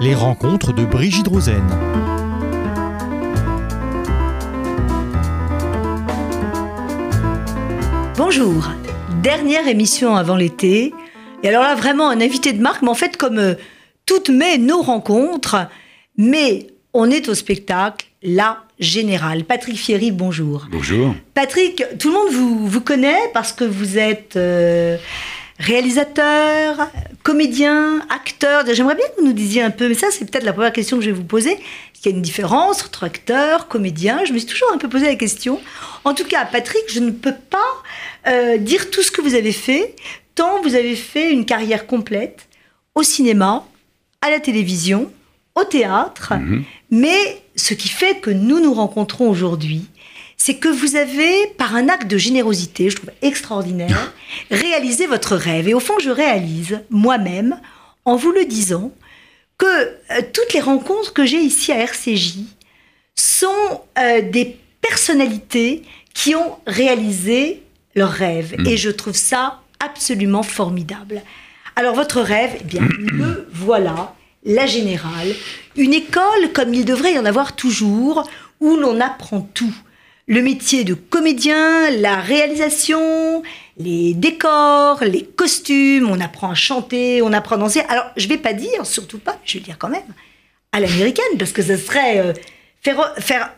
[0.00, 1.62] Les rencontres de Brigitte Rosen.
[8.16, 8.68] Bonjour,
[9.22, 10.94] dernière émission avant l'été.
[11.42, 13.54] Et alors là, vraiment un invité de marque, mais en fait, comme euh,
[14.06, 15.68] toutes mes, nos rencontres,
[16.16, 19.44] mais on est au spectacle, La Générale.
[19.44, 20.66] Patrick Fieri, bonjour.
[20.72, 21.14] Bonjour.
[21.34, 24.96] Patrick, tout le monde vous, vous connaît parce que vous êtes euh,
[25.62, 26.90] réalisateur,
[27.22, 28.64] comédien, acteur.
[28.72, 30.98] J'aimerais bien que vous nous disiez un peu, mais ça c'est peut-être la première question
[30.98, 31.52] que je vais vous poser.
[31.52, 34.24] Est-ce qu'il y a une différence entre acteur, comédien?
[34.24, 35.60] Je me suis toujours un peu posé la question.
[36.04, 37.58] En tout cas, Patrick, je ne peux pas
[38.26, 39.94] euh, dire tout ce que vous avez fait,
[40.34, 42.48] tant vous avez fait une carrière complète
[42.94, 43.64] au cinéma,
[44.20, 45.10] à la télévision,
[45.54, 46.32] au théâtre.
[46.90, 49.86] Mais ce qui fait que nous nous rencontrons aujourd'hui,
[50.44, 54.12] c'est que vous avez, par un acte de générosité, je trouve extraordinaire,
[54.50, 55.68] réalisé votre rêve.
[55.68, 57.60] Et au fond, je réalise moi-même,
[58.04, 58.90] en vous le disant,
[59.56, 62.38] que euh, toutes les rencontres que j'ai ici à RCJ
[63.14, 67.62] sont euh, des personnalités qui ont réalisé
[67.94, 68.56] leur rêve.
[68.66, 71.22] Et je trouve ça absolument formidable.
[71.76, 75.36] Alors votre rêve, eh bien, le voilà, la générale,
[75.76, 79.72] une école comme il devrait y en avoir toujours, où l'on apprend tout.
[80.32, 83.42] Le métier de comédien, la réalisation,
[83.76, 87.80] les décors, les costumes, on apprend à chanter, on apprend à danser.
[87.90, 90.00] Alors, je vais pas dire, surtout pas, je vais le dire quand même,
[90.72, 92.32] à l'américaine, parce que ce serait euh,
[92.80, 93.52] faire,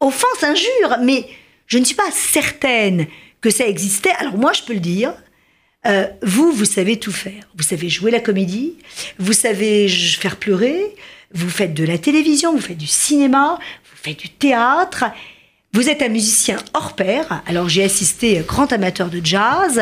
[0.00, 1.26] offense, injure, mais
[1.66, 3.06] je ne suis pas certaine
[3.42, 4.14] que ça existait.
[4.20, 5.12] Alors moi, je peux le dire,
[5.84, 7.46] euh, vous, vous savez tout faire.
[7.58, 8.78] Vous savez jouer la comédie,
[9.18, 10.80] vous savez faire pleurer,
[11.34, 15.04] vous faites de la télévision, vous faites du cinéma, vous faites du théâtre.
[15.72, 17.42] Vous êtes un musicien hors pair.
[17.46, 19.80] Alors j'ai assisté euh, grand amateur de jazz,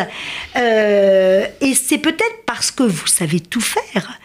[0.57, 4.19] euh, et c'est peut-être parce que vous savez tout faire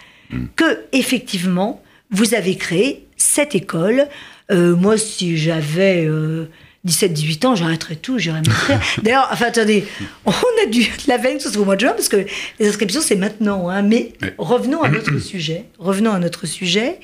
[0.56, 4.08] que effectivement vous avez créé cette école.
[4.52, 6.50] Euh, moi, si j'avais euh,
[6.88, 8.80] 17-18 ans, j'arrêterais tout, j'irais m'inscrire.
[9.04, 9.86] D'ailleurs, enfin attendez,
[10.26, 12.26] on a dû la veille que ce soit au mois de juin parce que
[12.60, 13.70] les inscriptions c'est maintenant.
[13.70, 14.34] Hein, mais Ouais.
[14.38, 15.66] revenons à notre sujet.
[15.80, 17.00] Revenons à notre sujet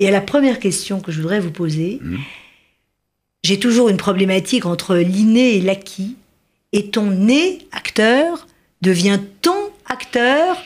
[0.00, 2.00] et à la première question que je voudrais vous poser.
[3.44, 6.16] J'ai toujours une problématique entre l'inné et l'acquis.
[6.72, 8.46] Est-on né acteur
[8.82, 10.56] Devient-on acteur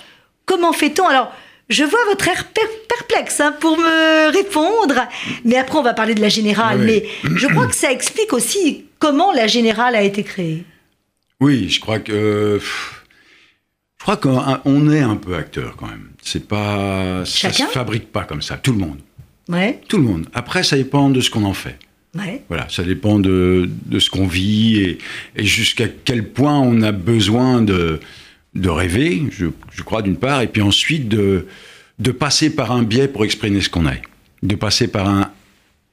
[0.45, 1.07] Comment fait-on?
[1.07, 1.33] Alors,
[1.69, 5.09] je vois votre air per- perplexe hein, pour me répondre,
[5.45, 6.81] mais après on va parler de la générale.
[6.81, 7.03] Oui.
[7.25, 10.65] Mais je crois que ça explique aussi comment la générale a été créée.
[11.41, 12.61] Oui, je crois que.
[13.99, 16.11] Je crois qu'on on est un peu acteur quand même.
[16.23, 17.25] C'est pas.
[17.25, 18.57] Ça se fabrique pas comme ça.
[18.59, 18.99] Tout le monde.
[19.49, 20.27] Ouais, Tout le monde.
[20.35, 21.79] Après, ça dépend de ce qu'on en fait.
[22.19, 22.43] Ouais.
[22.49, 24.99] Voilà, ça dépend de, de ce qu'on vit et,
[25.37, 28.01] et jusqu'à quel point on a besoin de,
[28.55, 31.47] de rêver, je, je crois, d'une part, et puis ensuite de,
[31.99, 34.03] de passer par un biais pour exprimer ce qu'on est.
[34.43, 35.31] De passer par un.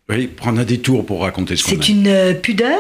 [0.09, 1.89] Oui, prendre un détour pour raconter ce qu'on C'est est.
[1.89, 2.77] une euh, pudeur?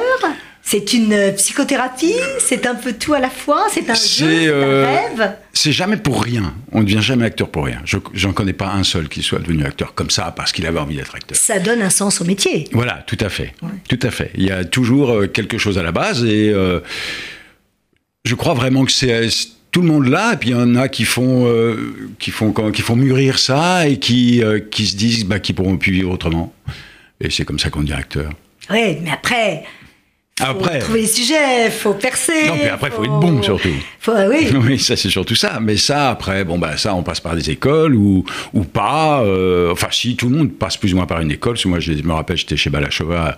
[0.73, 4.87] C'est une euh, psychothérapie, c'est un peu tout à la fois, c'est un jeu, euh,
[4.87, 5.35] un rêve?
[5.53, 6.55] C'est jamais pour rien.
[6.71, 7.79] On ne devient jamais acteur pour rien.
[7.85, 10.79] Je j'en connais pas un seul qui soit devenu acteur comme ça parce qu'il avait
[10.79, 11.37] envie d'être acteur.
[11.37, 12.67] Ça donne un sens au métier.
[12.71, 13.53] Voilà, tout à fait,
[13.87, 14.31] tout à fait.
[14.33, 16.79] Il y a toujours euh, quelque chose à la base et euh,
[18.25, 19.29] je crois vraiment que c'est
[19.69, 20.33] tout le monde là.
[20.33, 23.87] Et puis il y en a qui font euh, qui font qui font mûrir ça
[23.87, 26.51] et qui euh, qui se disent bah, qu'ils pourront plus vivre autrement.
[27.21, 28.31] Et c'est comme ça qu'on devient acteur.
[28.71, 29.65] Oui, mais après,
[30.39, 30.79] faut Après.
[30.79, 32.47] trouver les sujets, faut percer.
[32.47, 33.69] Non, puis après, faut être bon, surtout.
[33.99, 34.47] Faut, oui.
[34.65, 35.59] Oui, ça c'est surtout ça.
[35.61, 39.21] Mais ça, après, bon bah ça, on passe par des écoles ou ou pas.
[39.23, 41.53] euh, enfin, si tout le monde passe plus ou moins par une école.
[41.53, 43.35] Parce que moi, je me rappelle, j'étais chez Balachova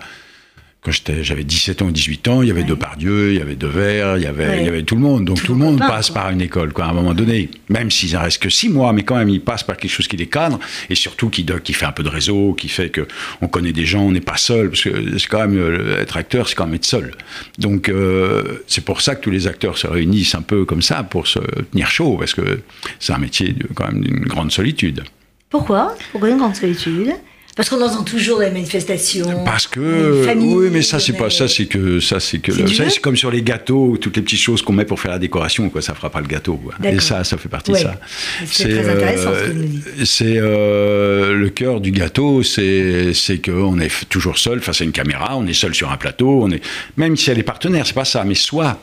[0.86, 2.42] quand j'étais, j'avais 17 ans ou 18 ans.
[2.42, 2.66] Il y avait Ouais.
[2.66, 4.58] Depardieu, il y avait Devers, il y avait, Ouais.
[4.60, 5.24] il y avait tout le monde.
[5.24, 6.22] Donc Tout tout, le monde passe quoi.
[6.22, 7.50] par une école, quoi, à un moment donné.
[7.68, 10.06] Même s'il en reste que six mois, mais quand même, il passe par quelque chose
[10.06, 13.08] qui les cadre et surtout qui, qui fait un peu de réseau, qui fait que
[13.42, 14.70] on connaît des gens, on n'est pas seul.
[14.70, 17.10] Parce que c'est quand même euh, être acteur, c'est quand même être seul.
[17.58, 21.02] Donc euh, c'est pour ça que tous les acteurs se réunissent un peu comme ça
[21.02, 21.40] pour se
[21.72, 22.60] tenir chaud, parce que
[23.00, 25.02] c'est un métier de- quand même d'une grande solitude.
[25.50, 25.96] Pourquoi?
[26.12, 27.10] Pourquoi une grande solitude?
[27.56, 29.42] Parce qu'on entend toujours des manifestations.
[29.44, 33.00] Parce que familles, oui, mais ça c'est pas ça, c'est que ça c'est que C'est
[33.00, 35.80] comme sur les gâteaux, toutes les petites choses qu'on met pour faire la décoration, quoi.
[35.80, 36.74] Ça fera pas le gâteau, quoi.
[36.86, 37.78] Et ça, ça fait partie Ouais.
[37.82, 38.00] de ça.
[38.44, 40.04] C'est très intéressant ce que vous nous dites.
[40.04, 44.84] C'est euh, le cœur du gâteau, c'est c'est que on est toujours seul face à
[44.84, 46.60] une caméra, on est seul sur un plateau, on est
[46.98, 48.78] même si elle est partenaire, c'est pas ça, mais soit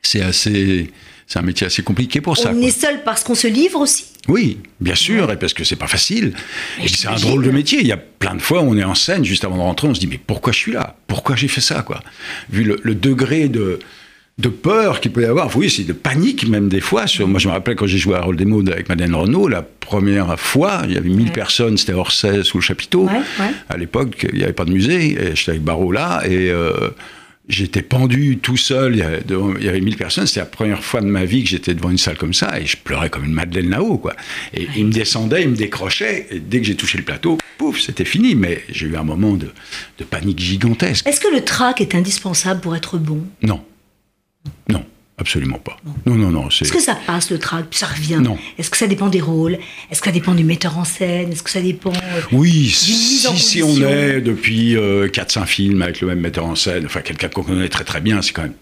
[0.00, 0.90] c'est assez
[1.26, 2.50] c'est un métier assez compliqué pour ça.
[2.50, 2.68] On quoi.
[2.68, 4.06] est seul parce qu'on se livre aussi.
[4.28, 6.32] Oui, bien sûr, et parce que c'est pas facile.
[6.78, 7.80] Mais Et c'est un drôle de métier.
[7.80, 9.94] Il y a plein de fois, on est en scène juste avant de rentrer, on
[9.94, 10.96] se dit mais pourquoi je suis là?
[11.06, 12.00] Pourquoi j'ai fait ça quoi?
[12.50, 13.78] Vu le, le degré de
[14.38, 17.06] de peur qu'il peut y avoir, oui, c'est de panique même des fois.
[17.06, 19.46] Sur, moi, je me rappelle quand j'ai joué à Rôle des mots avec Madeleine Renaud,
[19.46, 23.08] la première fois, il y avait 1000 personnes, c'était Orsay sous le chapiteau.
[23.68, 26.90] À l'époque, il n'y avait pas de musée, et j'étais avec Barreau là, et euh,
[27.48, 29.22] j'étais pendu tout seul, il y, avait,
[29.58, 31.90] il y avait 1000 personnes, c'était la première fois de ma vie que j'étais devant
[31.90, 34.14] une salle comme ça, et je pleurais comme une Madeleine là-haut, quoi.
[34.54, 37.80] Et il me descendait, il me décrochait, et dès que j'ai touché le plateau, pouf,
[37.80, 39.50] c'était fini, mais j'ai eu un moment de,
[39.98, 41.06] de panique gigantesque.
[41.06, 43.24] Est-ce que le trac est indispensable pour être bon?
[43.42, 43.62] Non.
[44.68, 44.84] Non,
[45.18, 45.76] absolument pas.
[46.06, 46.48] Non, non, non.
[46.48, 48.20] Est-ce que ça passe le trac, puis ça revient?
[48.22, 48.36] Non.
[48.58, 49.58] Est-ce que ça dépend des rôles?
[49.90, 51.32] Est-ce que ça dépend du metteur en scène?
[51.32, 56.08] Est-ce que ça dépend euh, Oui, si, si on est depuis 4-5 films avec le
[56.08, 58.54] même metteur en scène, enfin quelqu'un qu'on connaît très très bien, c'est quand même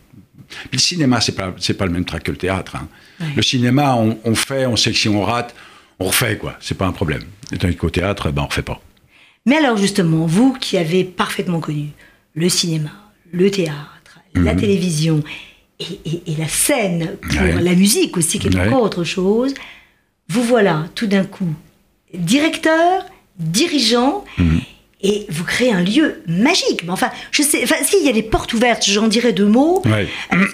[0.71, 2.77] puis le cinéma, c'est pas c'est pas le même trac que le théâtre.
[2.77, 2.89] Hein.
[3.37, 5.55] Le cinéma, on, fait, on sait que si on rate,
[5.99, 6.57] on refait quoi.
[6.61, 7.23] C'est pas un problème.
[7.53, 8.81] Et tandis qu'au théâtre, ben on refait pas.
[9.47, 11.89] Mais alors justement, vous qui avez parfaitement connu
[12.35, 12.91] le cinéma,
[13.33, 14.61] le théâtre, la mhm.
[14.61, 15.23] télévision
[16.05, 19.55] et, la scène pour la musique aussi, qui est encore autre chose,
[20.29, 21.49] vous voilà tout d'un coup
[22.15, 23.05] directeur,
[23.39, 24.61] dirigeant, mhm.
[25.03, 26.85] et vous créez un lieu magique.
[26.85, 29.83] Mais enfin, je sais, enfin, s'il y a des portes ouvertes, j'en dirais deux mots.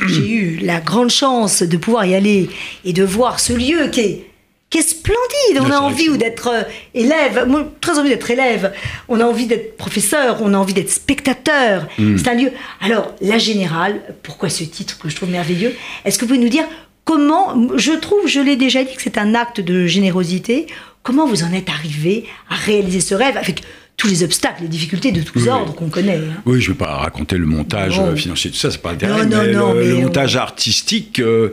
[0.06, 2.48] J'ai eu la grande chance de pouvoir y aller
[2.84, 4.27] et de voir ce lieu qui est
[4.70, 5.60] qui est splendide.
[5.60, 6.62] On a envie d'être euh,
[6.94, 8.72] élève, moi, très envie d'être élève.
[9.08, 11.88] On a envie d'être professeur, on a envie d'être spectateur.
[11.98, 12.16] Hmm.
[12.18, 12.50] C'est un lieu.
[12.80, 15.74] Alors, la générale, pourquoi ce titre que je trouve merveilleux?
[16.04, 16.64] Est-ce que vous pouvez nous dire
[17.04, 20.66] comment, je trouve, je l'ai déjà dit que c'est un acte de générosité,
[21.02, 23.62] comment vous en êtes arrivé à réaliser ce rêve avec
[23.96, 26.16] tous les obstacles, les difficultés de tous ordres qu'on connaît.
[26.18, 26.42] Hein?
[26.44, 29.24] Oui, je ne vais pas raconter le montage euh, financier, tout ça, c'est pas intéressant.
[29.24, 31.52] Non, non, mais le, montage artistique, euh,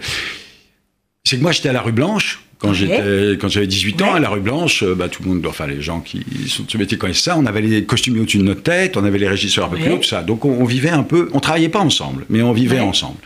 [1.25, 4.19] c'est que moi j'étais à la rue Blanche, quand j'étais, quand j'avais 18 ans, à
[4.19, 6.77] la rue Blanche, euh, bah, tout le monde, enfin les gens qui sont de ce
[6.77, 7.37] métier connaissent ça.
[7.37, 9.91] On avait les costumiers au-dessus de notre tête, on avait les régisseurs un peu plus
[9.91, 10.23] haut, tout ça.
[10.23, 13.17] Donc on, vivait un peu, on travaillait pas ensemble, mais on vivait ensemble.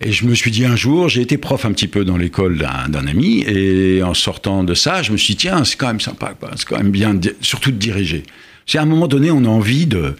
[0.00, 2.58] Et je me suis dit un jour, j'ai été prof un petit peu dans l'école
[2.58, 6.00] d'un, ami, et en sortant de ça, je me suis dit tiens, c'est quand même
[6.00, 8.22] sympa, c'est quand même bien, surtout de diriger.
[8.66, 10.14] C'est à un moment donné, on a envie de,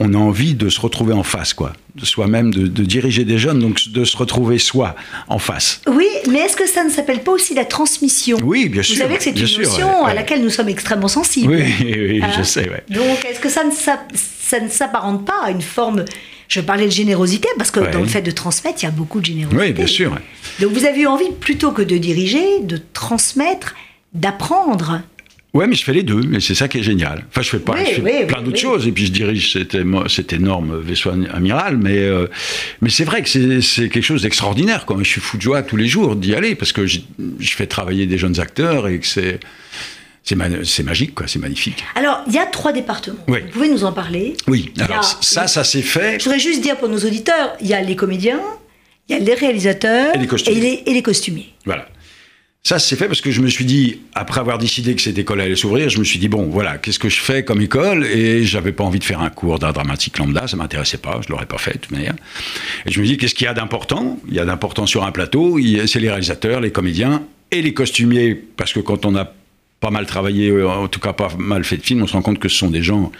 [0.00, 1.74] on a envie de se retrouver en face, quoi.
[1.94, 4.96] De soi-même, de, diriger des jeunes, donc de se retrouver soi
[5.28, 5.82] en face.
[5.86, 8.38] Oui, mais est-ce que ça ne s'appelle pas aussi la transmission?
[8.42, 8.94] Oui, bien sûr.
[8.96, 11.52] Vous savez que c'est une notion à laquelle nous sommes extrêmement sensibles.
[11.52, 12.44] Oui, oui, je hein?
[12.44, 16.04] sais, Donc, est-ce que ça ne, ça ne s'apparente pas à une forme
[16.48, 19.20] je parlais de générosité parce que dans le fait de transmettre, il y a beaucoup
[19.20, 19.62] de générosité.
[19.62, 20.18] Oui, bien sûr.
[20.58, 23.76] Donc vous avez eu envie, plutôt que de diriger, de transmettre,
[24.14, 25.00] d'apprendre.
[25.52, 27.24] Ouais, mais je fais les deux, mais c'est ça qui est génial.
[27.28, 29.76] Enfin, je fais pas, je fais plein d'autres choses, et puis je dirige cet,
[30.08, 32.28] cet énorme vaisseau amiral, mais, euh,
[32.80, 34.86] mais c'est vrai que c'est quelque chose d'extraordinaire.
[34.86, 37.00] Quand je suis fou de joie tous les jours d'y aller, parce que je,
[37.40, 39.40] fais travailler des jeunes acteurs et que c'est
[40.22, 40.36] c'est
[40.84, 41.82] magique, quoi, c'est magnifique.
[41.96, 43.24] Alors, il y a trois départements.
[43.26, 44.36] Vous pouvez nous en parler?
[44.46, 46.20] Oui, alors ça, ça s'est fait.
[46.20, 48.38] Je voudrais juste dire pour nos auditeurs, il y a les comédiens,
[49.08, 50.82] il y a les réalisateurs et les costumiers.
[50.86, 51.52] et les costumiers.
[51.64, 51.88] Voilà.
[52.62, 55.40] Ça, c'est fait parce que je me suis dit, après avoir décidé que cette école
[55.40, 58.04] allait s'ouvrir, je me suis dit, bon, voilà, qu'est-ce que je fais comme école?
[58.04, 61.30] Et j'avais pas envie de faire un cours d'art dramatique lambda, ça m'intéressait pas, je
[61.30, 62.14] l'aurais pas fait de toute manière.
[62.84, 64.20] Et je me dis, qu'est-ce qu'il y a d'important?
[64.28, 68.34] Il y a d'important sur un plateau, c'est les réalisateurs, les comédiens et les costumiers,
[68.34, 69.32] parce que quand on a
[69.80, 72.22] pas mal travaillé, euh, en tout cas pas mal fait de films, on se rend
[72.22, 73.10] compte que ce sont des gens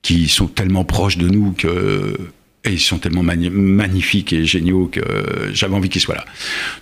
[0.00, 2.16] qui sont tellement proches de nous que
[2.64, 5.00] et ils sont tellement magnifiques et géniaux que
[5.52, 6.24] j'avais envie qu'ils soient là.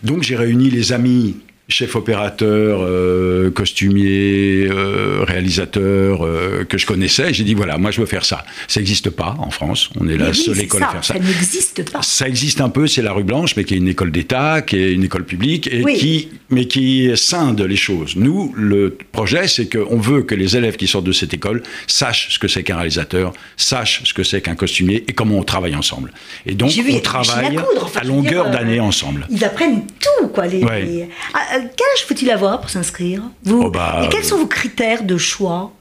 [0.02, 1.36] Donc j'ai réuni les amis
[1.68, 7.32] chef opérateur, euh, costumier, euh, réalisateur euh, que je connaissais.
[7.32, 8.44] J'ai dit voilà, moi je veux faire ça.
[8.68, 9.90] Ça n'existe pas en France.
[9.98, 11.14] On est la seule école à faire ça.
[11.14, 12.02] Ça n'existe pas.
[12.02, 14.76] Ça existe un peu, c'est la rue Blanche, mais qui est une école d'État, qui
[14.76, 18.16] est une école publique et qui, mais qui scinde les choses.
[18.16, 22.28] Nous, le projet, c'est qu'on veut que les élèves qui sortent de cette école sachent
[22.30, 25.74] ce que c'est qu'un réalisateur, sachent ce que c'est qu'un costumier et comment on travaille
[25.74, 26.12] ensemble.
[26.44, 27.58] Et donc on travaille
[27.94, 29.26] à longueur d'année ensemble.
[29.30, 30.46] Ils apprennent tout, quoi.
[30.46, 30.62] Les,
[31.32, 34.46] ah, euh, quel âge faut-il avoir pour s'inscrire vous oh, bah, Et quels sont vos
[34.46, 35.72] critères de choix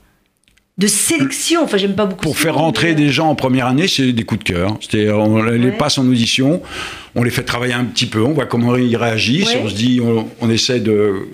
[0.77, 2.23] de sélection, enfin j'aime pas beaucoup.
[2.23, 4.77] Pour faire rentrer des gens en première année, c'est des coups de cœur.
[4.81, 6.61] C'est-à-dire, on les passe en audition,
[7.13, 10.01] on les fait travailler un petit peu, on voit comment ils réagissent, on se dit,
[10.01, 11.27] on, essaie de,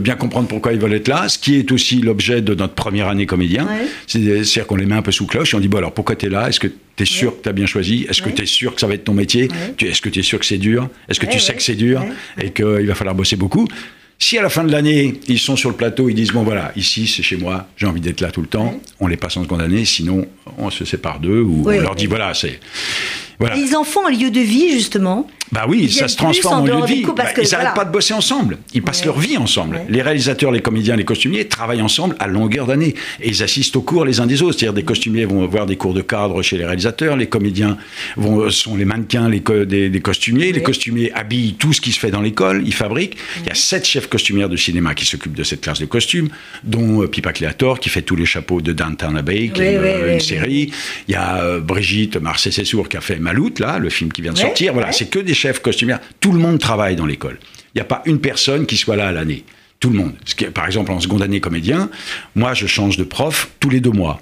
[0.00, 3.08] bien comprendre pourquoi ils veulent être là, ce qui est aussi l'objet de notre première
[3.08, 3.66] année comédien.
[4.06, 6.26] C'est-à-dire qu'on les met un peu sous cloche et on dit, bon alors pourquoi tu
[6.26, 6.48] es là?
[6.48, 8.06] Est-ce que tu es sûr que tu as bien choisi?
[8.08, 9.48] Est-ce que tu es sûr que ça va être ton métier?
[9.80, 10.88] Est-ce que tu es sûr que c'est dur?
[11.08, 12.04] Est-ce que tu sais que c'est dur?
[12.40, 13.66] Et qu'il va falloir bosser beaucoup
[14.18, 16.72] Si à la fin de l'année, ils sont sur le plateau, ils disent bon voilà,
[16.74, 18.80] ici c'est chez moi, j'ai envie d'être là tout le temps, Ouais.
[19.00, 20.26] on les passe en seconde année, sinon
[20.58, 22.58] on se sépare d'eux ou Ouais, on leur dit voilà, c'est.
[23.38, 23.54] Voilà.
[23.58, 25.28] Ils en font un lieu de vie, justement.
[25.52, 27.02] Bah oui, Ils ça se transforme en lieu de vie.
[27.02, 27.70] parce Bah, que, ils n'arrêtent voilà.
[27.72, 28.56] pas de bosser ensemble.
[28.72, 29.06] Ils passent Ouais.
[29.06, 29.76] leur vie ensemble.
[29.76, 29.84] Ouais.
[29.90, 32.94] Les réalisateurs, les comédiens, les costumiers travaillent ensemble à longueur d'année.
[33.20, 34.58] Et ils assistent aux cours les uns des autres.
[34.58, 37.14] C'est-à-dire des costumiers vont voir des cours de cadre chez les réalisateurs.
[37.18, 37.76] Les comédiens
[38.16, 40.50] vont, sont les mannequins les co- des, des costumiers.
[40.52, 42.62] Les costumiers habillent tout ce qui se fait dans l'école.
[42.64, 43.18] Ils fabriquent.
[43.42, 46.28] Il y a sept chefs costumières de cinéma qui s'occupent de cette classe de costumes,
[46.64, 50.14] dont euh, Pipa Creator qui fait tous les chapeaux de Downton Abbey, qui est euh,
[50.14, 50.72] une série.
[51.08, 54.32] Il y a euh, Brigitte Marcet-Sessour qui a fait Maloute, là, le film qui vient
[54.32, 54.72] de sortir.
[54.72, 56.00] Voilà, c'est que des chefs costumières.
[56.20, 57.38] Tout le monde travaille dans l'école.
[57.74, 59.44] Il n'y a pas une personne qui soit là à l'année.
[59.80, 60.14] Tout le monde.
[60.24, 61.90] Ce qui est- par exemple, en seconde année comédien,
[62.34, 64.20] moi, je change de prof tous les deux mois.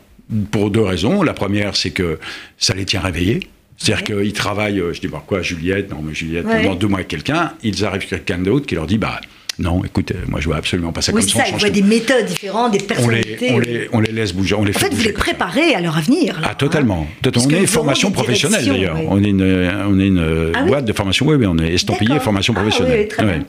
[0.51, 1.23] Pour deux raisons.
[1.23, 2.19] La première, c'est que
[2.59, 3.41] ça les tient réveillés.
[3.77, 5.91] C'est-à-dire qu'ils travaillent, euh, je dis, bah, quoi, Juliette?
[5.91, 6.63] Non, mais Juliette, Ouais.
[6.63, 9.21] pendant deux mois avec quelqu'un, ils arrivent quelqu'un d'autre qui leur dit, bah,
[9.59, 11.39] non, écoute, euh, moi, je vois absolument pas ça Oui, comme ça.
[11.45, 11.75] ça, on voient tout.
[11.75, 13.51] des méthodes différentes, des on les, personnalités.
[13.53, 15.81] on, les, on les laisse bouger, on les En fait fait, vous les préparez à
[15.81, 16.41] leur avenir.
[16.41, 17.07] là, Ah, totalement.
[17.09, 17.15] hein.
[17.23, 17.49] totalement.
[17.49, 18.97] On est formation professionnelle d'ailleurs.
[18.99, 19.07] oui.
[19.09, 21.27] On est une, on est une Ah oui boîte de formation.
[21.27, 23.09] Oui, oui, on est estampillé formation Ah, oui, professionnelle.
[23.09, 23.43] très.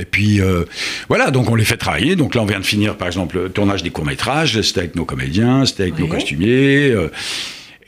[0.00, 0.64] Et puis euh,
[1.08, 2.16] voilà, donc on les fait travailler.
[2.16, 4.60] Donc là, on vient de finir, par exemple, le tournage des courts métrages.
[4.62, 6.90] C'était avec nos comédiens, c'était avec nos costumiers.
[6.90, 7.08] euh,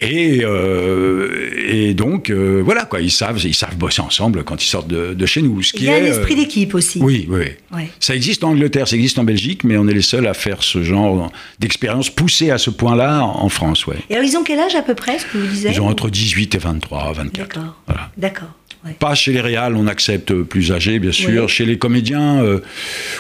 [0.04, 4.68] et, euh, et donc euh, voilà quoi, ils savent, ils savent bosser ensemble quand ils
[4.68, 5.62] sortent de, de chez nous.
[5.62, 7.00] Ce Il y a un est, esprit euh, d'équipe aussi.
[7.00, 7.46] Oui, oui.
[7.72, 7.88] Ouais.
[8.00, 10.62] Ça existe en Angleterre, ça existe en Belgique, mais on est les seuls à faire
[10.62, 13.96] ce genre d'expérience poussée à ce point-là en France, ouais.
[14.10, 15.88] Et alors, ils ont quel âge à peu près, ce que vous disiez Ils ont
[15.88, 17.32] entre 18 et 23, 24.
[17.32, 17.76] D'accord.
[17.86, 18.10] Voilà.
[18.16, 18.50] D'accord.
[18.84, 18.92] Ouais.
[18.98, 21.48] Pas chez les réals, on accepte plus âgés, bien sûr.
[21.48, 22.60] Chez les comédiens, euh,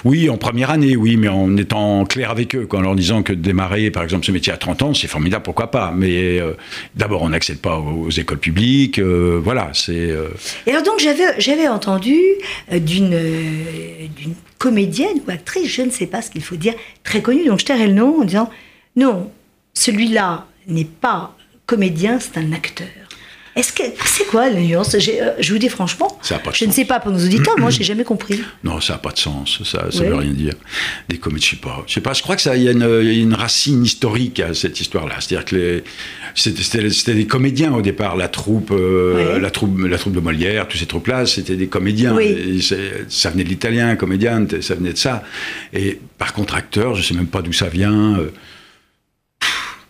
[0.04, 3.32] oui, en première année, oui, mais en étant clair avec eux, en leur disant que
[3.32, 5.92] démarrer, par exemple, ce métier à 30 ans, c'est formidable, pourquoi pas.
[5.96, 6.52] Mais euh,
[6.94, 10.14] d'abord, on n'accède pas aux, aux écoles publiques, euh, voilà, c'est...
[10.66, 11.00] Et alors donc
[11.38, 12.18] j'avais entendu
[12.70, 13.18] d'une
[14.16, 17.60] d'une comédienne ou actrice, je ne sais pas ce qu'il faut dire, très connue, donc
[17.60, 18.50] je tairai le nom en disant
[18.96, 19.30] non,
[19.74, 22.86] celui-là n'est pas comédien, c'est un acteur.
[23.56, 26.56] Est-ce que c'est quoi la nuance euh, Je vous dis franchement, Ça a pas de
[26.56, 28.40] je ne sais pas pour nos auditeurs, moi j'ai jamais compris.
[28.64, 30.08] Non, ça n'a pas de sens, ça ne Ouais.
[30.08, 30.54] veut rien dire.
[31.08, 31.84] Des comédies, je sais pas.
[31.86, 33.34] Je sais pas, je crois que ça, il y, a une- il y a une
[33.34, 35.14] racine historique à cette histoire-là.
[35.20, 35.82] C'est-à-dire que
[36.34, 39.40] c'était, des comédiens au départ, la troupe, euh, Ouais.
[39.40, 42.14] la troupe, la troupe de Molière, tous ces troupes-là, c'était des comédiens.
[42.14, 42.60] Oui.
[43.08, 45.22] Ça venait de l'italien, comédienne, ça venait de ça.
[45.72, 48.18] Et par contre, acteur, je sais même pas d'où ça vient.
[48.18, 48.30] euh,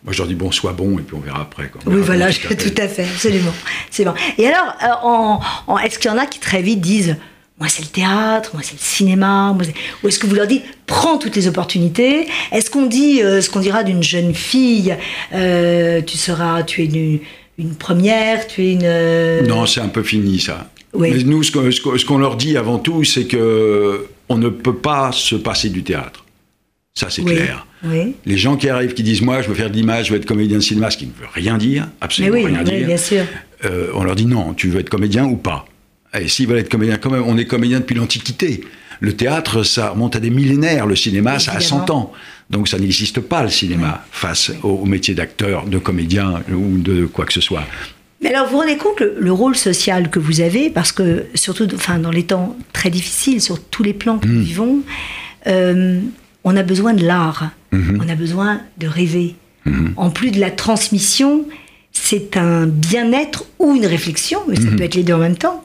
[0.05, 1.69] moi, je leur dis bon, sois bon, et puis on verra après.
[1.69, 1.81] quoi.
[1.87, 3.53] On Oui, verra voilà, je- tout à fait, absolument.
[3.91, 4.13] C'est bon.
[4.39, 7.17] Et alors, euh, est-ce qu'il y en a qui très vite disent
[7.59, 9.65] moi c'est le théâtre, moi c'est le cinéma, moi,
[10.03, 12.27] ou est-ce que vous leur dites prends toutes les opportunités?
[12.53, 14.97] Est-ce qu'on dit euh, ce qu'on dira d'une jeune fille
[15.33, 17.21] euh, tu seras, tu es une,
[17.59, 19.47] une première, tu es une.
[19.49, 20.69] Non, c'est un peu fini ça.
[20.93, 21.11] Oui.
[21.13, 25.13] Mais nous, qu'on ce qu'on leur dit avant tout, c'est que on ne peut pas
[25.13, 26.24] se passer du théâtre.
[26.97, 27.67] Ça, c'est oui, clair.
[27.85, 28.15] Oui.
[28.25, 30.27] Les gens qui arrivent, qui disent moi, je veux faire de l'image, je veux être
[30.27, 32.87] comédien de cinéma, ce qui ne veut rien dire, absolument oui, rien oui, dire.
[32.87, 33.25] bien sûr.
[33.65, 35.67] Euh, on leur dit non, tu veux être comédien ou pas?
[36.17, 38.61] Et s'ils veulent être comédien, quand même, on est comédien depuis l'Antiquité.
[39.01, 40.87] Le théâtre, ça remonte à des millénaires.
[40.87, 41.87] Le cinéma, ça a Évidemment.
[41.87, 42.13] 100 ans.
[42.49, 47.07] Donc ça n'existe pas, le cinéma, face au, au métier d'acteur, de comédien ou de
[47.07, 47.65] quoi que ce soit.
[48.23, 51.27] Mais alors, vous vous rendez compte le, le rôle social que vous avez, parce que
[51.35, 54.79] surtout enfin, dans les temps très difficiles, sur tous les plans que nous vivons,
[55.49, 55.99] euh,
[56.45, 59.35] on a besoin de l'art, on a besoin de rêver.
[59.97, 61.47] En plus de la transmission,
[61.93, 65.65] c'est un bien-être ou une réflexion, mais ça peut être les deux en même temps,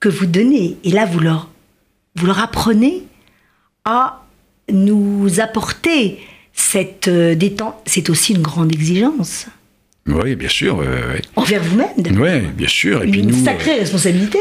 [0.00, 0.76] que vous donnez.
[0.84, 1.48] Et là, vous leur,
[2.16, 3.04] vous leur apprenez
[3.84, 4.22] à
[4.70, 6.18] nous apporter
[6.52, 7.74] cette euh, détente.
[7.86, 9.46] C'est aussi une grande exigence
[10.06, 10.76] Oui, bien sûr.
[10.78, 11.22] ouais.
[11.36, 11.88] envers vous-même.
[12.20, 13.02] Oui, bien sûr.
[13.02, 14.38] Et puis une nous, sacrée responsabilité.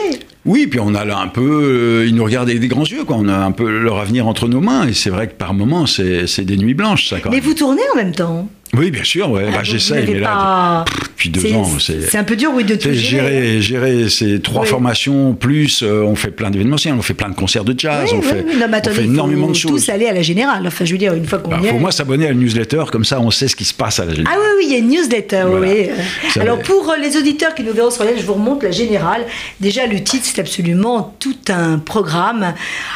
[0.48, 3.04] Oui, puis on a là un peu, euh, ils nous regardent avec des grands yeux,
[3.04, 3.18] quoi.
[3.20, 5.86] On a un peu leur avenir entre nos mains, et c'est vrai que par moments,
[5.86, 7.20] c'est c'est des nuits blanches, ça.
[7.20, 7.46] Quand Mais même.
[7.46, 8.50] vous tournez en même temps.
[8.75, 9.31] Oui, bien sûr.
[9.31, 9.45] Ouais.
[9.47, 12.01] Ah, bah, j'essaye, mais là, pas- depuis deux ans, c'est.
[12.01, 13.59] C'est un peu dur, oui, de tout gérer.
[13.59, 14.67] gérer, gérer ces trois Oui.
[14.67, 18.17] formations, plus euh, on fait plein d'événementiels, on fait plein de concerts de jazz, Oui,
[18.17, 18.43] on oui, fait.
[18.43, 19.86] Non, mais on attendez, fait énormément de choses.
[19.86, 20.67] tous aller à la générale.
[20.67, 21.71] Enfin, je veux dire, une fois qu'on Il y est.
[21.71, 24.05] faut moi s'abonner à la newsletter, comme ça on sait ce qui se passe à
[24.05, 24.38] la générale.
[24.38, 25.67] Ah oui, oui, il y a une newsletter, Voilà.
[25.67, 25.88] oui.
[26.33, 26.63] Ça Alors va.
[26.63, 29.25] pour euh, les auditeurs qui nous verront sur la je vous remonte la générale.
[29.59, 32.53] Déjà, le titre, c'est absolument tout un programme.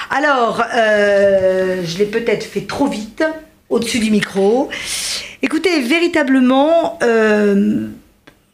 [0.10, 3.24] Alors, euh, je l'ai peut-être fait trop vite,
[3.70, 4.70] au-dessus du micro.
[5.44, 7.88] Écoutez, véritablement, euh,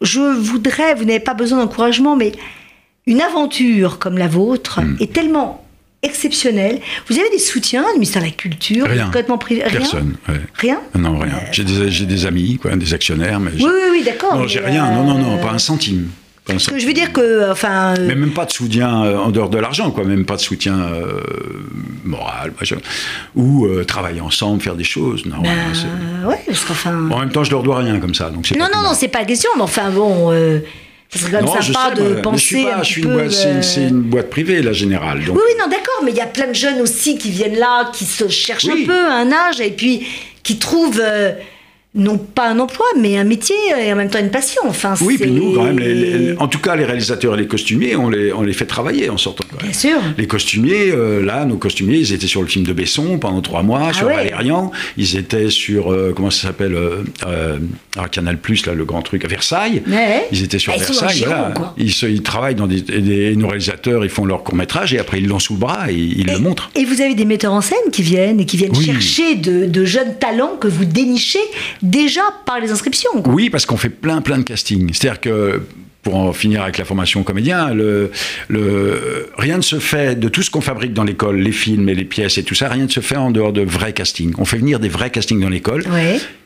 [0.01, 2.31] je voudrais, vous n'avez pas besoin d'encouragement, mais
[3.05, 4.95] une aventure comme la vôtre Hmm.
[4.99, 5.63] est tellement
[6.03, 6.79] exceptionnelle.
[7.09, 9.05] Vous avez des soutiens du ministère de la Culture Rien.
[9.05, 9.63] Complètement privé?
[9.63, 9.79] Rien?
[9.79, 10.15] Personne.
[10.29, 10.35] ouais.
[10.53, 10.79] Rien?
[10.97, 11.39] Non, rien.
[11.51, 14.35] J'ai des, j'ai des amis, quoi, des actionnaires, mais Oui, oui, oui, d'accord.
[14.37, 14.91] non, j'ai rien.
[14.91, 16.07] Non, non, non, euh, pas un centime.
[16.57, 19.29] Ce que je veux dire que, enfin, euh, Mais même pas de soutien euh, en
[19.31, 20.03] dehors de l'argent, quoi.
[20.05, 21.21] Même pas de soutien euh,
[22.05, 22.77] moral, machin.
[23.35, 25.25] ou euh, travailler ensemble, faire des choses.
[25.25, 25.41] Non,
[26.27, 27.09] ouais, parce qu'enfin.
[27.11, 29.19] en même temps, je leur dois rien comme ça, donc Non, non, non, c'est pas
[29.19, 30.31] la question, mais enfin bon,
[31.09, 33.29] ça serait quand même Non, sympa sais, de moi, penser pas, un petit peu.
[33.29, 35.23] c'est, une boîte privée, la générale.
[35.25, 37.57] Donc, Oui, oui, non, d'accord, mais il y a plein de jeunes aussi qui viennent
[37.59, 38.83] là, qui se cherchent Oui.
[38.83, 40.07] un peu à un âge et puis
[40.43, 41.01] qui trouvent
[41.95, 44.61] non pas un emploi, mais un métier et en même temps une passion.
[44.67, 47.47] Enfin, oui, puis nous, quand même, les- les- en tout cas, les réalisateurs et les
[47.47, 49.43] costumiers, on les, on les fait travailler en sortant.
[49.63, 49.97] Bien sûr.
[50.17, 53.63] Les costumiers, euh, là, nos costumiers, ils étaient sur le film de Besson pendant trois
[53.63, 54.15] mois, Ah sur ouais.
[54.15, 54.71] Valérian.
[54.97, 57.57] Ils étaient sur, euh, comment ça s'appelle, euh, euh,
[57.97, 59.81] ah, Canal Plus, là, le grand truc, à Versailles.
[59.87, 60.27] Ouais.
[60.31, 61.73] Ils étaient sur Ah, Versailles, giron, voilà.
[61.77, 64.99] Ils, se- ils travaillent dans des, des- nos réalisateurs, ils font leur court métrage et
[64.99, 66.69] après ils l'ont sous le bras et ils le montrent.
[66.75, 68.85] Et vous avez des metteurs en scène qui viennent et qui viennent Oui.
[68.85, 71.39] chercher de, de jeunes talents que vous dénichez
[71.81, 73.21] déjà par les inscriptions.
[73.21, 73.33] quoi.
[73.33, 74.91] Oui, parce qu'on fait plein, plein de castings.
[74.93, 75.61] C'est-à-dire que,
[76.03, 78.11] pour en finir avec la formation comédien, le,
[78.47, 81.95] le, rien ne se fait de tout ce qu'on fabrique dans l'école, les films et
[81.95, 84.33] les pièces et tout ça, rien ne se fait en dehors de vrais castings.
[84.37, 85.83] On fait venir des vrais castings dans l'école.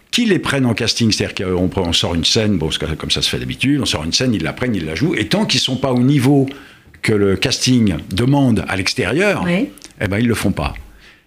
[0.09, 3.29] Qui les prennent en casting, c'est-à-dire qu'on on sort une scène, bon, comme ça se
[3.29, 5.61] fait d'habitude, on sort une scène, ils la prennent, ils la jouent, et tant qu'ils
[5.61, 6.50] sont pas au niveau
[7.01, 9.71] que le casting demande à l'extérieur, Ouais.
[10.01, 10.73] eh ben ils le font pas.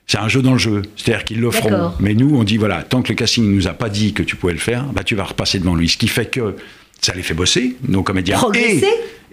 [0.07, 1.71] C'est un jeu dans le jeu, c'est-à-dire qu'ils le feront.
[1.71, 1.97] D'accord.
[1.99, 4.37] Mais nous, on dit voilà, tant que le casting nous a pas dit que tu
[4.37, 5.89] pouvais le faire, bah tu vas repasser devant lui.
[5.89, 6.57] Ce qui fait que
[7.01, 8.39] ça les fait bosser, nos comédiens.
[8.55, 8.83] Et,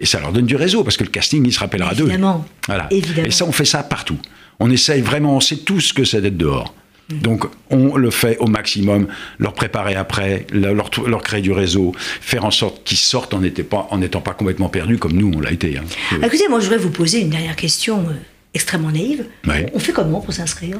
[0.00, 2.04] et ça leur donne du réseau, parce que le casting, il se rappellera d'eux.
[2.04, 2.46] Évidemment.
[2.66, 2.88] Voilà.
[2.90, 3.28] Évidemment.
[3.28, 4.18] Et ça, on fait ça partout.
[4.60, 6.74] On essaye vraiment, on sait tous ce que c'est d'être dehors.
[7.10, 7.18] Mm.
[7.20, 12.50] Donc, on le fait au maximum, leur préparer après, leur, créer du réseau, faire en
[12.50, 15.78] sorte qu'ils sortent en n'étant pas, en pas complètement perdus comme nous, on l'a été.
[15.78, 15.84] hein.
[16.22, 18.12] Écoutez, moi je voudrais vous poser une dernière question euh,
[18.54, 19.26] extrêmement naïve.
[19.46, 19.70] Ouais.
[19.74, 20.78] On fait comment pour s'inscrire?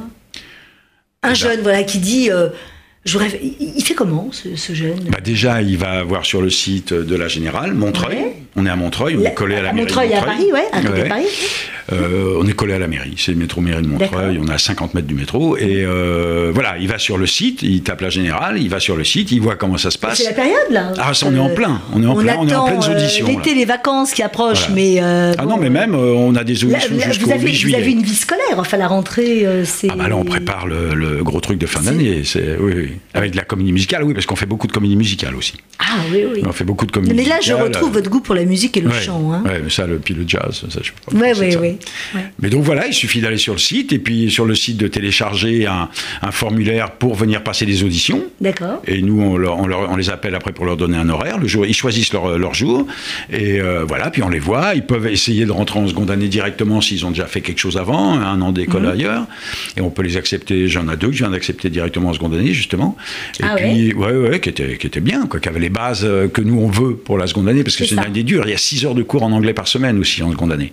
[1.22, 2.48] Un jeune voilà, qui dit euh,
[3.04, 5.04] je rêve- il il fait comment ce, ce jeune?
[5.10, 8.16] Bah déjà, il va voir sur le site de la Générale, Montreuil.
[8.16, 8.41] Ouais.
[8.54, 10.20] On est à Montreuil, on est collé à la à mairie Montreuil, de à.
[10.22, 11.08] Paris, ouais, à côté de Ouais.
[11.08, 11.24] Paris.
[11.92, 14.52] Euh, on est collé à la mairie, c'est le métro mairie de Montreuil, on est
[14.52, 15.56] à 50 mètres du métro.
[15.56, 18.94] Et euh, voilà, il va sur le site, il tape la Générale, il va sur
[18.94, 20.18] le site, il voit comment ça se passe.
[20.18, 20.92] C'est la période là.
[20.98, 23.26] Ah, ça, on est en plein, on est en plein, on est en euh, auditions,
[23.26, 24.74] L'été, les vacances qui approchent, Voilà.
[24.74, 24.96] mais.
[25.02, 27.56] euh, Ah non, mais même, euh, on a des auditions jusqu'au vous, avez, 8 vous
[27.56, 27.76] juillet.
[27.78, 29.88] avez une vie scolaire, enfin la rentrée, euh, c'est.
[29.90, 32.22] Ah bah là, on prépare le, le gros truc de fin d'année.
[32.24, 32.90] C'est oui, oui.
[33.14, 35.54] avec de la comédie musicale, oui, parce qu'on fait beaucoup de comédie musicale aussi.
[35.80, 36.42] Ah oui, oui.
[36.46, 38.80] On fait beaucoup de comédie Mais là, je retrouve votre goût pour la musique et
[38.80, 39.32] le Ouais, chant.
[39.32, 39.42] Hein.
[39.44, 42.18] ouais, mais ça, le, puis le jazz, ça, je peux pas Ouais, ouais, ça.
[42.40, 44.88] Mais donc voilà, il suffit d'aller sur le site et puis sur le site de
[44.88, 45.88] télécharger un,
[46.22, 48.22] un formulaire pour venir passer des auditions.
[48.40, 48.82] D'accord.
[48.86, 51.38] Et nous, on, leur- on leur- on les appelle après pour leur donner un horaire.
[51.38, 52.86] Le jour, ils choisissent leur, leur jour.
[53.30, 54.74] Et euh, voilà, puis on les voit.
[54.74, 57.76] Ils peuvent essayer de rentrer en seconde année directement s'ils ont déjà fait quelque chose
[57.76, 58.88] avant, un an d'école Mhm.
[58.90, 59.26] ailleurs.
[59.76, 60.68] Et on peut les accepter.
[60.68, 62.96] J'en ai deux que je viens d'accepter directement en seconde année, justement.
[63.40, 66.04] Et Ah puis, ouais, ouais, qui étaient qui étaient bien, quoi, qui avaient les bases
[66.04, 68.50] euh, que nous on veut pour la seconde année, parce que C'est une année Il
[68.50, 70.72] y a six heures de cours en anglais par semaine aussi en seconde année,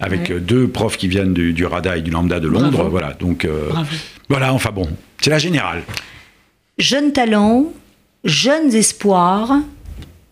[0.00, 0.32] avec Ouais.
[0.36, 2.70] euh, deux profs qui viennent du, du RADA et du Lambda de Londres.
[2.70, 2.90] Bravo.
[2.90, 3.70] Voilà, donc euh,
[4.28, 4.52] voilà.
[4.52, 4.88] Enfin bon,
[5.20, 5.82] c'est la générale.
[6.78, 7.72] Jeunes talents,
[8.24, 9.52] jeunes espoirs,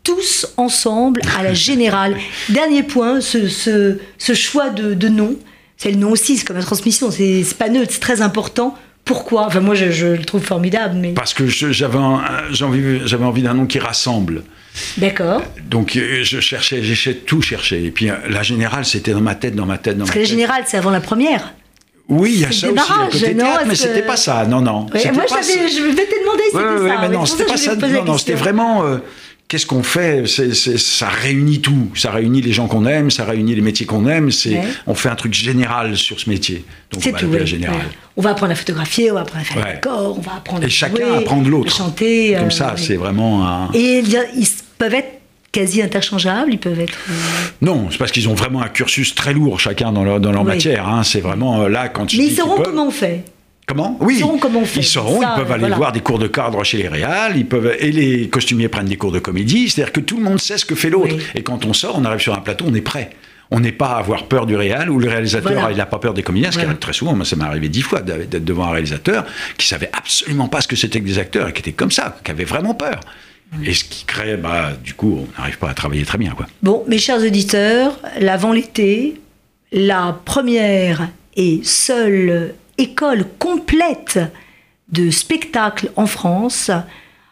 [0.05, 2.17] tous ensemble à la générale.
[2.49, 5.37] Dernier point, ce, ce- ce choix de, de nom,
[5.77, 8.77] c'est le nom aussi, c'est comme la transmission, c'est pas neutre, c'est très important.
[9.05, 9.47] Pourquoi?
[9.47, 13.55] Enfin, moi, je, je le trouve formidable, mais Parce que j'avais envie, j'avais envie d'un
[13.55, 14.43] nom qui rassemble.
[14.99, 15.43] D'accord.
[15.71, 17.85] Donc euh, je cherchais, j'ai tout cherché.
[17.85, 20.15] Et puis euh, la générale, c'était dans ma tête, dans ma tête, dans Parce ma
[20.15, 20.31] que la tête.
[20.31, 21.55] générale, c'est avant la première.
[22.09, 24.17] Oui, il y a ça le aussi, démarrage, côté non, théâtre, mais que- c'était pas
[24.17, 24.47] ça.
[24.47, 24.87] Non, non.
[24.95, 26.97] Ouais, moi, je, pas vais te demander si Ouais, c'était ouais, ça.
[27.01, 27.75] mais ouais, non, c'était pas ça.
[27.75, 28.85] la Non, non, c'était vraiment.
[28.87, 28.99] euh,
[29.49, 30.25] Qu'est-ce qu'on fait?
[30.27, 31.89] Ça réunit tout.
[31.95, 34.33] Ça réunit les gens qu'on aime, ça réunit les métiers qu'on aime.
[34.33, 34.65] C'est, Ouais.
[34.89, 36.65] On fait un truc général sur ce métier.
[36.91, 37.31] Donc C'est tout.
[37.31, 37.69] la oui, ouais.
[38.17, 39.69] On va apprendre à photographier, on va apprendre à faire Ouais.
[39.71, 41.73] des décors, on va apprendre Et à chacun jouer, apprend de l'autre.
[41.73, 42.35] chanter.
[42.37, 43.71] Comme euh, ça, c'est vraiment un.
[43.73, 44.47] Et il
[44.79, 45.09] peuvent être
[45.53, 46.99] quasi interchangeables, ils peuvent être.
[47.09, 47.12] euh,
[47.62, 50.43] Non, c'est parce qu'ils ont vraiment un cursus très lourd chacun dans leur, dans leur
[50.43, 50.49] Oui.
[50.49, 50.87] matière.
[50.89, 51.03] hein.
[51.03, 53.25] C'est vraiment euh, là quand je Mais ils sauront peuvent- comment on fait.
[53.67, 54.15] Comment Oui.
[54.17, 54.81] Ils sauront comment on fait.
[54.81, 55.77] Ils sauront, Ça, ils peuvent aller voilà.
[55.77, 58.97] voir des cours de cadre chez les réals, ils peuvent et les costumiers prennent des
[58.97, 59.69] cours de comédie.
[59.71, 61.15] C'est-à-dire que tout le monde sait ce que fait l'autre.
[61.17, 61.23] Oui.
[61.35, 63.11] Et quand on sort, on arrive sur un plateau, on est prêt.
[63.51, 65.71] On n'est pas à avoir peur du réal ou le réalisateur Voilà.
[65.71, 67.15] il n'a pas peur des comédiens, ce qui arrive très souvent.
[67.15, 69.25] Moi, ça m'est arrivé dix fois d'être devant un réalisateur
[69.57, 72.17] qui savait absolument pas ce que c'était que des acteurs et qui était comme ça,
[72.25, 73.01] qui avait vraiment peur.
[73.65, 76.47] Et ce qui crée, bah, du coup, on n'arrive pas à travailler très bien, quoi.
[76.63, 79.21] Bon, mes chers auditeurs, l'avant l'été,
[79.73, 84.19] la première et seule école complète
[84.91, 86.71] de spectacle en France.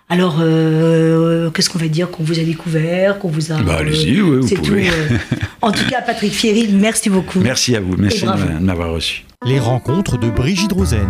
[0.09, 3.57] Alors, euh, qu'est-ce qu'on va dire Qu'on vous a découvert, qu'on vous a.
[3.63, 4.87] Bah, allez-y, oui, vous pouvez.
[4.89, 4.93] tout.
[5.13, 5.17] euh.
[5.63, 7.41] En tout cas, Patrick Fieri, merci beaucoup.
[7.41, 9.25] Merci à vous, merci de m'avoir reçu.
[9.47, 11.09] Les rencontres de Brigitte Rosen.